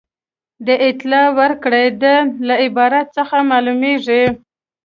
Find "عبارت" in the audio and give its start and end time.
2.65-3.07